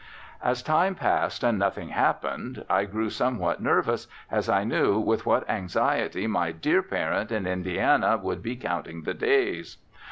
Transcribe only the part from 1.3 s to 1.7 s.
and